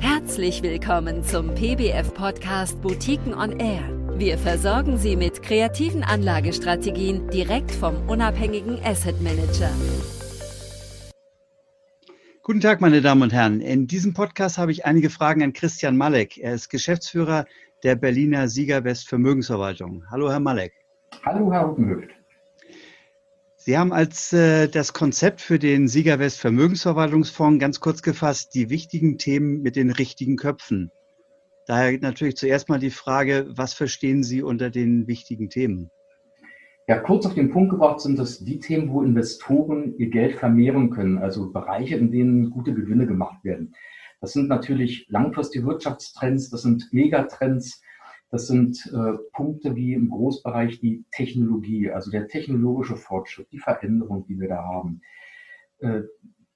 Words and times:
Herzlich 0.00 0.62
willkommen 0.62 1.24
zum 1.24 1.54
PBF-Podcast 1.54 2.80
Boutiquen 2.82 3.34
on 3.34 3.58
Air. 3.58 3.82
Wir 4.18 4.38
versorgen 4.38 4.98
Sie 4.98 5.16
mit 5.16 5.42
kreativen 5.42 6.02
Anlagestrategien 6.02 7.28
direkt 7.30 7.70
vom 7.70 8.08
unabhängigen 8.08 8.78
Asset 8.84 9.20
Manager. 9.22 9.70
Guten 12.42 12.60
Tag, 12.60 12.80
meine 12.80 13.02
Damen 13.02 13.22
und 13.22 13.32
Herren. 13.32 13.60
In 13.60 13.86
diesem 13.86 14.14
Podcast 14.14 14.58
habe 14.58 14.72
ich 14.72 14.86
einige 14.86 15.10
Fragen 15.10 15.42
an 15.42 15.52
Christian 15.52 15.96
Malek. 15.96 16.38
Er 16.38 16.54
ist 16.54 16.68
Geschäftsführer 16.68 17.44
der 17.82 17.96
Berliner 17.96 18.48
Sieger 18.48 18.84
West 18.84 19.08
Vermögensverwaltung. 19.08 20.04
Hallo, 20.10 20.30
Herr 20.30 20.40
Malek. 20.40 20.72
Hallo, 21.24 21.52
Herr 21.52 21.62
Rupenhöft. 21.62 22.10
Sie 23.66 23.76
haben 23.76 23.92
als 23.92 24.32
äh, 24.32 24.68
das 24.68 24.92
Konzept 24.92 25.40
für 25.40 25.58
den 25.58 25.88
Sieger 25.88 26.20
West 26.20 26.38
Vermögensverwaltungsfonds 26.38 27.58
ganz 27.58 27.80
kurz 27.80 28.00
gefasst 28.00 28.54
die 28.54 28.70
wichtigen 28.70 29.18
Themen 29.18 29.60
mit 29.60 29.74
den 29.74 29.90
richtigen 29.90 30.36
Köpfen. 30.36 30.92
Daher 31.66 31.98
natürlich 31.98 32.36
zuerst 32.36 32.68
mal 32.68 32.78
die 32.78 32.90
Frage, 32.90 33.48
was 33.48 33.74
verstehen 33.74 34.22
Sie 34.22 34.40
unter 34.40 34.70
den 34.70 35.08
wichtigen 35.08 35.50
Themen? 35.50 35.90
Ja, 36.86 37.00
kurz 37.00 37.26
auf 37.26 37.34
den 37.34 37.50
Punkt 37.50 37.70
gebracht 37.70 37.98
sind 37.98 38.20
das 38.20 38.38
die 38.38 38.60
Themen, 38.60 38.88
wo 38.92 39.02
Investoren 39.02 39.96
ihr 39.98 40.10
Geld 40.10 40.36
vermehren 40.36 40.90
können, 40.90 41.18
also 41.18 41.50
Bereiche, 41.50 41.96
in 41.96 42.12
denen 42.12 42.50
gute 42.50 42.72
Gewinne 42.72 43.08
gemacht 43.08 43.42
werden. 43.42 43.74
Das 44.20 44.32
sind 44.32 44.46
natürlich 44.46 45.08
langfristige 45.08 45.66
Wirtschaftstrends, 45.66 46.50
das 46.50 46.62
sind 46.62 46.86
Megatrends, 46.92 47.82
das 48.30 48.48
sind 48.48 48.90
äh, 48.92 49.18
Punkte 49.32 49.76
wie 49.76 49.94
im 49.94 50.10
Großbereich 50.10 50.80
die 50.80 51.04
Technologie, 51.12 51.90
also 51.90 52.10
der 52.10 52.28
technologische 52.28 52.96
Fortschritt, 52.96 53.48
die 53.52 53.58
Veränderung, 53.58 54.26
die 54.26 54.40
wir 54.40 54.48
da 54.48 54.64
haben. 54.64 55.00
Äh, 55.78 56.02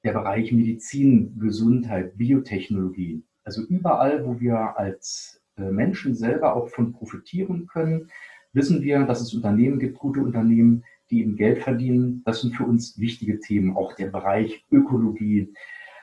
der 0.02 0.12
Bereich 0.12 0.50
Medizin, 0.52 1.38
Gesundheit, 1.38 2.16
Biotechnologie. 2.16 3.22
Also 3.44 3.62
überall, 3.62 4.24
wo 4.26 4.40
wir 4.40 4.78
als 4.78 5.42
äh, 5.56 5.70
Menschen 5.70 6.14
selber 6.14 6.56
auch 6.56 6.68
von 6.68 6.92
profitieren 6.92 7.66
können, 7.66 8.08
wissen 8.52 8.82
wir, 8.82 9.04
dass 9.04 9.20
es 9.20 9.34
Unternehmen 9.34 9.78
gibt, 9.78 9.98
gute 9.98 10.20
Unternehmen, 10.20 10.84
die 11.10 11.20
eben 11.20 11.36
Geld 11.36 11.62
verdienen. 11.62 12.22
Das 12.24 12.40
sind 12.40 12.54
für 12.54 12.64
uns 12.64 12.98
wichtige 12.98 13.40
Themen. 13.40 13.76
Auch 13.76 13.94
der 13.94 14.08
Bereich 14.08 14.64
Ökologie, 14.70 15.52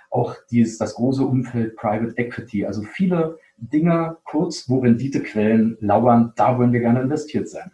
auch 0.10 0.36
dieses, 0.52 0.78
das 0.78 0.96
große 0.96 1.26
Umfeld 1.26 1.76
Private 1.76 2.14
Equity. 2.18 2.66
Also 2.66 2.84
viele 2.84 3.40
Dinge 3.58 4.18
kurz, 4.24 4.70
wo 4.70 4.80
Renditequellen 4.80 5.78
lauern, 5.80 6.34
da 6.36 6.58
wollen 6.58 6.72
wir 6.72 6.80
gerne 6.80 7.02
investiert 7.02 7.50
sein. 7.50 7.72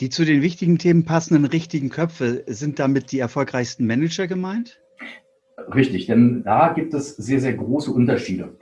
Die 0.00 0.10
zu 0.10 0.24
den 0.24 0.42
wichtigen 0.42 0.78
Themen 0.78 1.04
passenden 1.04 1.44
richtigen 1.44 1.90
Köpfe, 1.90 2.42
sind 2.48 2.80
damit 2.80 3.12
die 3.12 3.20
erfolgreichsten 3.20 3.86
Manager 3.86 4.26
gemeint? 4.26 4.80
Richtig, 5.72 6.06
denn 6.06 6.42
da 6.42 6.72
gibt 6.72 6.92
es 6.92 7.14
sehr, 7.14 7.38
sehr 7.38 7.52
große 7.52 7.92
Unterschiede. 7.92 8.56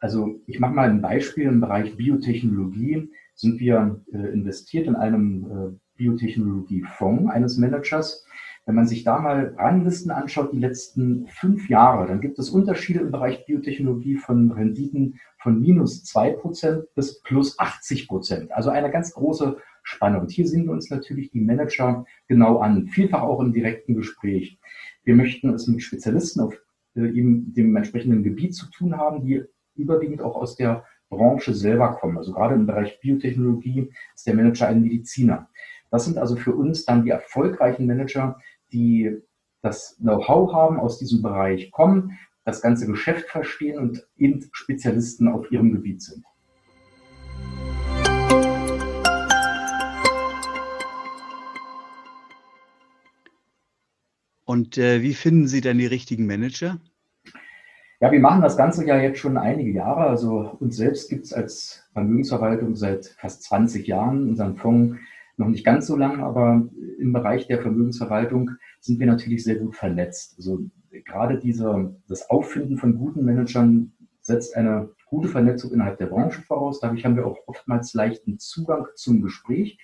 Also 0.00 0.40
ich 0.46 0.58
mache 0.58 0.72
mal 0.72 0.90
ein 0.90 1.00
Beispiel 1.00 1.44
im 1.44 1.60
Bereich 1.60 1.96
Biotechnologie. 1.96 3.10
Sind 3.34 3.60
wir 3.60 4.00
äh, 4.12 4.32
investiert 4.32 4.88
in 4.88 4.96
einem 4.96 5.44
äh, 5.44 5.78
Biotechnologiefonds 5.96 7.30
eines 7.30 7.58
Managers. 7.58 8.26
Wenn 8.64 8.76
man 8.76 8.86
sich 8.86 9.02
da 9.02 9.18
mal 9.18 9.54
Ranglisten 9.58 10.12
anschaut, 10.12 10.52
die 10.52 10.58
letzten 10.58 11.26
fünf 11.26 11.68
Jahre, 11.68 12.06
dann 12.06 12.20
gibt 12.20 12.38
es 12.38 12.50
Unterschiede 12.50 13.00
im 13.00 13.10
Bereich 13.10 13.44
Biotechnologie 13.44 14.16
von 14.16 14.52
Renditen 14.52 15.18
von 15.38 15.60
minus 15.60 16.04
zwei 16.04 16.30
Prozent 16.30 16.84
bis 16.94 17.20
plus 17.22 17.58
80 17.58 18.06
Prozent. 18.06 18.52
Also 18.52 18.70
eine 18.70 18.90
ganz 18.90 19.12
große 19.14 19.56
Spanne. 19.82 20.20
Und 20.20 20.30
hier 20.30 20.46
sehen 20.46 20.66
wir 20.66 20.72
uns 20.72 20.90
natürlich 20.90 21.30
die 21.32 21.40
Manager 21.40 22.04
genau 22.28 22.58
an, 22.58 22.86
vielfach 22.86 23.22
auch 23.22 23.40
im 23.40 23.52
direkten 23.52 23.94
Gespräch. 23.94 24.60
Wir 25.02 25.16
möchten 25.16 25.52
es 25.52 25.66
mit 25.66 25.82
Spezialisten 25.82 26.40
auf 26.40 26.54
äh, 26.94 27.08
eben 27.08 27.52
dem 27.54 27.74
entsprechenden 27.74 28.22
Gebiet 28.22 28.54
zu 28.54 28.70
tun 28.70 28.96
haben, 28.96 29.24
die 29.24 29.42
überwiegend 29.74 30.22
auch 30.22 30.36
aus 30.36 30.54
der 30.54 30.84
Branche 31.08 31.54
selber 31.54 31.94
kommen. 31.94 32.16
Also 32.16 32.32
gerade 32.32 32.54
im 32.54 32.66
Bereich 32.66 33.00
Biotechnologie 33.00 33.90
ist 34.14 34.26
der 34.26 34.34
Manager 34.34 34.68
ein 34.68 34.82
Mediziner. 34.82 35.48
Das 35.90 36.06
sind 36.06 36.16
also 36.16 36.36
für 36.36 36.54
uns 36.54 36.86
dann 36.86 37.04
die 37.04 37.10
erfolgreichen 37.10 37.86
Manager, 37.86 38.40
die 38.72 39.22
das 39.62 39.96
Know-how 39.98 40.52
haben, 40.52 40.80
aus 40.80 40.98
diesem 40.98 41.22
Bereich 41.22 41.70
kommen, 41.70 42.18
das 42.44 42.60
ganze 42.60 42.86
Geschäft 42.86 43.28
verstehen 43.28 43.78
und 43.78 44.06
eben 44.16 44.48
Spezialisten 44.52 45.28
auf 45.28 45.50
ihrem 45.52 45.72
Gebiet 45.72 46.02
sind. 46.02 46.24
Und 54.44 54.76
äh, 54.76 55.00
wie 55.02 55.14
finden 55.14 55.46
Sie 55.46 55.60
denn 55.60 55.78
die 55.78 55.86
richtigen 55.86 56.26
Manager? 56.26 56.78
Ja, 58.00 58.10
wir 58.10 58.20
machen 58.20 58.42
das 58.42 58.56
Ganze 58.56 58.84
ja 58.84 59.00
jetzt 59.00 59.20
schon 59.20 59.38
einige 59.38 59.70
Jahre. 59.70 60.00
Also 60.00 60.56
uns 60.58 60.76
selbst 60.76 61.08
gibt 61.08 61.24
es 61.24 61.32
als 61.32 61.88
Vermögensverwaltung 61.92 62.74
seit 62.74 63.06
fast 63.18 63.44
20 63.44 63.86
Jahren. 63.86 64.28
Unseren 64.28 64.56
Fonds 64.56 64.98
noch 65.42 65.50
nicht 65.50 65.64
ganz 65.64 65.86
so 65.86 65.96
lang, 65.96 66.20
aber 66.20 66.68
im 66.98 67.12
Bereich 67.12 67.46
der 67.46 67.60
Vermögensverwaltung 67.60 68.52
sind 68.80 68.98
wir 69.00 69.06
natürlich 69.06 69.44
sehr 69.44 69.56
gut 69.56 69.76
vernetzt. 69.76 70.34
Also 70.38 70.60
gerade 71.04 71.38
diese, 71.38 71.94
das 72.08 72.30
Auffinden 72.30 72.78
von 72.78 72.96
guten 72.96 73.24
Managern 73.24 73.92
setzt 74.20 74.56
eine 74.56 74.90
gute 75.12 75.28
Vernetzung 75.28 75.72
innerhalb 75.72 75.98
der 75.98 76.06
Branche 76.06 76.40
voraus. 76.40 76.80
Dadurch 76.80 77.04
haben 77.04 77.16
wir 77.16 77.26
auch 77.26 77.36
oftmals 77.46 77.92
leichten 77.92 78.38
Zugang 78.38 78.86
zum 78.96 79.20
Gespräch. 79.20 79.78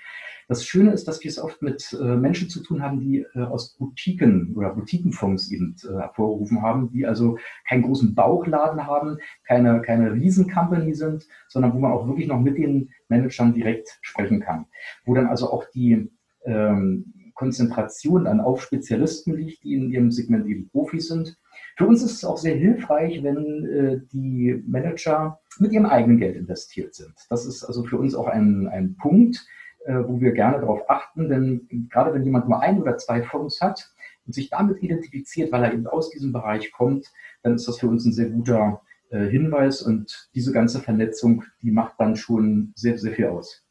Das 0.49 0.65
Schöne 0.65 0.93
ist, 0.93 1.07
dass 1.07 1.23
wir 1.23 1.29
es 1.29 1.39
oft 1.39 1.61
mit 1.61 1.95
äh, 2.01 2.17
Menschen 2.17 2.49
zu 2.49 2.63
tun 2.63 2.83
haben, 2.83 2.99
die 3.01 3.27
äh, 3.35 3.43
aus 3.43 3.77
Boutiquen 3.77 4.55
oder 4.57 4.71
Boutiquenfonds 4.71 5.53
eben 5.53 5.77
äh, 5.85 5.93
hervorgerufen 6.01 6.63
haben, 6.63 6.91
die 6.91 7.05
also 7.05 7.37
keinen 7.69 7.83
großen 7.83 8.15
Bauchladen 8.15 8.87
haben, 8.87 9.19
keine, 9.47 9.83
keine 9.83 10.15
Riesencompany 10.15 10.95
sind, 10.95 11.27
sondern 11.49 11.75
wo 11.75 11.79
man 11.79 11.93
auch 11.93 12.07
wirklich 12.07 12.27
noch 12.27 12.41
mit 12.41 12.57
den 12.57 12.89
Managern 13.09 13.53
direkt 13.53 13.99
sprechen 14.01 14.41
kann. 14.41 14.65
Wo 15.05 15.15
dann 15.15 15.27
also 15.27 15.53
auch 15.53 15.67
die 15.75 16.11
ähm, 16.47 17.13
Konzentration 17.35 18.25
dann 18.25 18.41
auf 18.41 18.63
Spezialisten 18.63 19.35
liegt, 19.35 19.63
die 19.63 19.75
in 19.75 19.91
ihrem 19.91 20.11
Segment 20.11 20.47
eben 20.47 20.71
Profis 20.71 21.09
sind. 21.09 21.37
Für 21.79 21.87
uns 21.87 22.03
ist 22.03 22.15
es 22.15 22.25
auch 22.25 22.37
sehr 22.37 22.57
hilfreich, 22.57 23.23
wenn 23.23 23.65
äh, 23.67 24.01
die 24.13 24.61
Manager 24.67 25.39
mit 25.61 25.71
ihrem 25.71 25.87
eigenen 25.87 26.19
Geld 26.19 26.35
investiert 26.35 26.93
sind. 26.93 27.15
Das 27.31 27.47
ist 27.47 27.63
also 27.63 27.85
für 27.85 27.99
uns 27.99 28.17
auch 28.17 28.27
ein, 28.27 28.67
ein 28.67 28.97
Punkt, 28.97 29.47
äh, 29.87 29.95
wo 29.95 30.21
wir 30.21 30.33
gerne 30.33 30.59
darauf 30.59 30.91
achten, 30.91 31.29
denn 31.29 31.89
gerade 31.89 32.13
wenn 32.13 32.25
jemand 32.25 32.49
nur 32.49 32.61
ein 32.61 32.83
oder 32.83 32.99
zwei 32.99 33.23
Fonds 33.23 33.61
hat 33.61 33.95
und 34.27 34.35
sich 34.35 34.51
damit 34.51 34.83
identifiziert, 34.83 35.53
weil 35.53 35.63
er 35.63 35.73
eben 35.73 35.87
aus 35.87 36.11
diesem 36.11 36.33
Bereich 36.33 36.73
kommt, 36.73 37.13
dann 37.45 37.55
ist 37.55 37.69
das 37.69 37.79
für 37.79 37.87
uns 37.87 38.05
ein 38.05 38.13
sehr 38.13 38.31
guter 38.31 38.83
äh, 39.11 39.27
Hinweis 39.27 39.81
und 39.81 40.31
diese 40.35 40.51
ganze 40.51 40.81
Vernetzung, 40.81 41.45
die 41.63 41.71
macht 41.71 41.95
dann 41.99 42.17
schon 42.17 42.73
sehr, 42.75 42.99
sehr 42.99 43.13
viel 43.13 43.27
aus. 43.27 43.65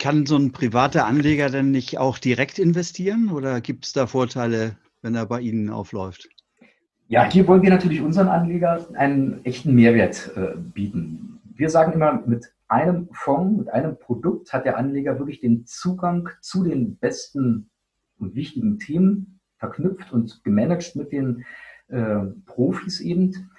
Kann 0.00 0.26
so 0.26 0.36
ein 0.36 0.50
privater 0.50 1.06
Anleger 1.06 1.50
denn 1.50 1.70
nicht 1.70 1.98
auch 1.98 2.18
direkt 2.18 2.58
investieren 2.58 3.30
oder 3.30 3.60
gibt 3.60 3.84
es 3.84 3.92
da 3.92 4.08
Vorteile 4.08 4.76
wenn 5.02 5.14
er 5.14 5.26
bei 5.26 5.40
Ihnen 5.40 5.70
aufläuft? 5.70 6.28
Ja, 7.08 7.28
hier 7.30 7.46
wollen 7.48 7.62
wir 7.62 7.70
natürlich 7.70 8.00
unseren 8.00 8.28
Anlegern 8.28 8.94
einen 8.94 9.44
echten 9.44 9.74
Mehrwert 9.74 10.30
äh, 10.36 10.56
bieten. 10.56 11.40
Wir 11.54 11.70
sagen 11.70 11.92
immer, 11.92 12.22
mit 12.26 12.52
einem 12.68 13.08
Fonds, 13.12 13.58
mit 13.58 13.68
einem 13.68 13.98
Produkt 13.98 14.52
hat 14.52 14.64
der 14.64 14.76
Anleger 14.76 15.18
wirklich 15.18 15.40
den 15.40 15.66
Zugang 15.66 16.28
zu 16.40 16.62
den 16.62 16.96
besten 16.96 17.68
und 18.18 18.34
wichtigen 18.34 18.78
Themen 18.78 19.40
verknüpft 19.58 20.12
und 20.12 20.44
gemanagt 20.44 20.94
mit 20.94 21.10
den 21.10 21.44
äh, 21.88 22.26
Profis 22.46 23.00
eben. 23.00 23.50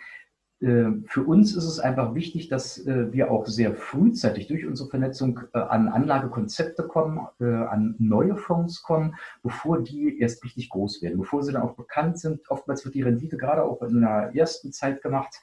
Äh, 0.62 0.92
für 1.06 1.24
uns 1.24 1.56
ist 1.56 1.66
es 1.66 1.80
einfach 1.80 2.14
wichtig, 2.14 2.48
dass 2.48 2.86
äh, 2.86 3.12
wir 3.12 3.32
auch 3.32 3.48
sehr 3.48 3.74
frühzeitig 3.74 4.48
durch 4.48 4.66
unsere 4.68 4.90
Vernetzung 4.90 5.40
äh, 5.54 5.58
an 5.58 5.88
Anlagekonzepte 5.88 6.84
kommen, 6.84 7.20
an 7.40 7.96
neue 7.98 8.36
Fonds 8.36 8.84
kommen, 8.84 9.16
bevor 9.42 9.82
die 9.82 10.20
erst 10.20 10.44
richtig 10.44 10.70
groß 10.70 11.02
werden, 11.02 11.18
bevor 11.18 11.44
sie 11.44 11.52
dann 11.52 11.64
auch 11.64 11.76
bekannt 11.76 12.20
sind. 12.20 12.50
Oftmals 12.50 12.86
wird 12.86 12.96
die 12.96 13.02
Rendite 13.02 13.38
gerade 13.38 13.64
auch 13.64 13.82
in 13.82 14.02
der 14.02 14.32
ersten 14.36 14.72
Zeit 14.72 15.02
gemacht. 15.02 15.34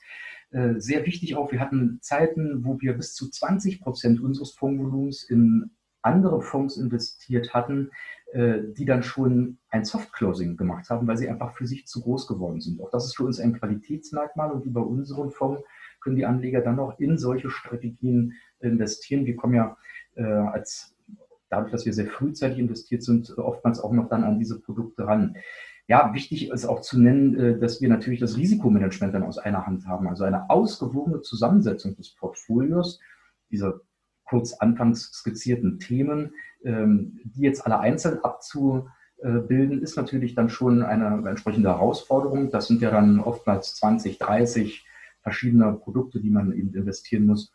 Sehr 0.50 1.04
wichtig 1.04 1.37
auch, 1.37 1.52
wir 1.52 1.60
hatten 1.60 1.98
Zeiten, 2.00 2.64
wo 2.64 2.81
wir 2.81 2.94
bis 2.94 3.14
zu 3.14 3.28
20 3.28 3.81
Prozent 3.81 4.20
unseres 4.20 4.52
Fondsvolumens 4.52 5.25
in 5.25 5.70
andere 6.02 6.40
Fonds 6.42 6.76
investiert 6.76 7.54
hatten, 7.54 7.90
äh, 8.32 8.58
die 8.76 8.84
dann 8.84 9.02
schon 9.02 9.58
ein 9.70 9.84
Soft-Closing 9.84 10.56
gemacht 10.56 10.90
haben, 10.90 11.06
weil 11.06 11.16
sie 11.16 11.28
einfach 11.28 11.56
für 11.56 11.66
sich 11.66 11.86
zu 11.86 12.02
groß 12.02 12.26
geworden 12.26 12.60
sind. 12.60 12.80
Auch 12.80 12.90
das 12.90 13.06
ist 13.06 13.16
für 13.16 13.24
uns 13.24 13.40
ein 13.40 13.54
Qualitätsmerkmal 13.54 14.52
und 14.52 14.64
über 14.64 14.86
unseren 14.86 15.30
Fonds 15.30 15.62
können 16.00 16.16
die 16.16 16.26
Anleger 16.26 16.60
dann 16.60 16.78
auch 16.78 16.98
in 16.98 17.18
solche 17.18 17.50
Strategien 17.50 18.34
investieren. 18.60 19.26
Wir 19.26 19.36
kommen 19.36 19.54
ja 19.54 19.76
äh, 20.14 20.22
als 20.22 20.94
dadurch, 21.48 21.72
dass 21.72 21.86
wir 21.86 21.92
sehr 21.92 22.06
frühzeitig 22.06 22.58
investiert 22.58 23.02
sind, 23.02 23.36
oftmals 23.38 23.80
auch 23.80 23.92
noch 23.92 24.08
dann 24.08 24.24
an 24.24 24.38
diese 24.38 24.60
Produkte 24.60 25.06
ran. 25.06 25.36
Ja, 25.86 26.12
wichtig 26.12 26.50
ist 26.50 26.66
auch 26.66 26.82
zu 26.82 27.00
nennen, 27.00 27.38
äh, 27.38 27.58
dass 27.58 27.80
wir 27.80 27.88
natürlich 27.88 28.20
das 28.20 28.36
Risikomanagement 28.36 29.14
dann 29.14 29.22
aus 29.22 29.38
einer 29.38 29.66
Hand 29.66 29.86
haben, 29.86 30.06
also 30.06 30.24
eine 30.24 30.50
ausgewogene 30.50 31.22
Zusammensetzung 31.22 31.96
des 31.96 32.14
Portfolios, 32.14 33.00
dieser 33.50 33.80
kurz 34.28 34.54
anfangs 34.54 35.10
skizzierten 35.12 35.78
Themen, 35.78 36.32
ähm, 36.64 37.20
die 37.25 37.42
jetzt 37.42 37.64
alle 37.64 37.80
einzeln 37.80 38.19
abzubilden, 38.22 39.82
ist 39.82 39.96
natürlich 39.96 40.34
dann 40.34 40.50
schon 40.50 40.82
eine 40.82 41.28
entsprechende 41.28 41.70
Herausforderung. 41.70 42.50
Das 42.50 42.69
sind 42.69 42.82
ja 42.82 42.90
dann 42.90 43.20
oftmals 43.20 43.75
20, 43.76 44.19
30 44.19 44.86
verschiedene 45.22 45.72
Produkte, 45.72 46.20
die 46.20 46.30
man 46.30 46.52
eben 46.52 46.75
investieren 46.75 47.26
muss. 47.26 47.52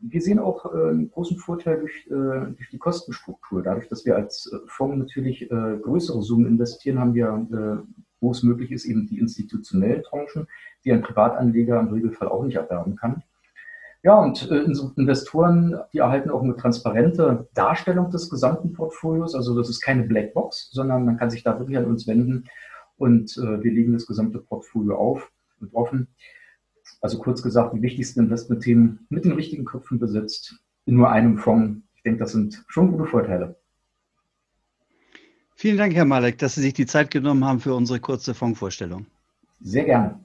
Wir 0.00 0.20
sehen 0.20 0.38
auch 0.38 0.72
äh, 0.72 0.90
einen 0.90 1.10
großen 1.10 1.38
Vorteil 1.38 1.80
durch, 1.80 2.06
äh, 2.06 2.54
durch, 2.54 2.70
die 2.70 2.78
Kostenstruktur. 2.78 3.62
Dadurch, 3.62 3.88
dass 3.88 4.06
wir 4.06 4.14
als 4.14 4.50
äh, 4.52 4.58
Fonds 4.66 4.96
natürlich 4.96 5.48
größere 5.48 6.22
Summen 6.22 6.46
investieren, 6.46 7.00
haben 7.00 7.14
wir, 7.14 7.84
wo 8.20 8.30
es 8.30 8.42
möglich 8.42 8.70
ist, 8.70 8.84
eben 8.84 9.06
die 9.08 9.18
institutionellen 9.18 10.02
Tranchen, 10.04 10.46
die 10.84 10.92
ein 10.92 11.02
Privatanleger 11.02 11.80
im 11.80 11.88
Regelfall 11.88 12.28
auch 12.28 12.44
nicht 12.44 12.56
erwerben 12.56 12.94
kann. 12.96 13.22
Ja, 14.04 14.18
und 14.18 14.42
Investoren, 14.96 15.76
die 15.92 15.98
erhalten 15.98 16.30
auch 16.30 16.42
eine 16.42 16.56
transparente 16.56 17.48
Darstellung 17.54 18.10
des 18.10 18.28
gesamten 18.28 18.72
Portfolios. 18.72 19.34
Also 19.36 19.56
das 19.56 19.68
ist 19.68 19.80
keine 19.80 20.02
Blackbox, 20.02 20.70
sondern 20.72 21.04
man 21.04 21.18
kann 21.18 21.30
sich 21.30 21.44
da 21.44 21.58
wirklich 21.58 21.78
an 21.78 21.84
uns 21.84 22.08
wenden 22.08 22.46
und 22.96 23.36
wir 23.36 23.72
legen 23.72 23.92
das 23.92 24.06
gesamte 24.06 24.40
Portfolio 24.40 24.96
auf 24.96 25.30
und 25.60 25.72
offen. 25.72 26.08
Also 27.00 27.18
kurz 27.18 27.42
gesagt, 27.42 27.74
die 27.74 27.82
wichtigsten 27.82 28.20
Investmentthemen 28.20 29.06
mit 29.08 29.24
den 29.24 29.32
richtigen 29.32 29.64
Köpfen 29.64 30.00
besetzt, 30.00 30.56
in 30.84 30.96
nur 30.96 31.10
einem 31.10 31.38
Fonds. 31.38 31.80
Ich 31.94 32.02
denke, 32.02 32.18
das 32.18 32.32
sind 32.32 32.64
schon 32.66 32.90
gute 32.90 33.08
Vorteile. 33.08 33.56
Vielen 35.54 35.78
Dank, 35.78 35.94
Herr 35.94 36.04
Malek, 36.04 36.38
dass 36.38 36.56
Sie 36.56 36.60
sich 36.60 36.74
die 36.74 36.86
Zeit 36.86 37.12
genommen 37.12 37.44
haben 37.44 37.60
für 37.60 37.74
unsere 37.74 38.00
kurze 38.00 38.34
Fondsvorstellung. 38.34 39.06
Sehr 39.60 39.84
gerne. 39.84 40.24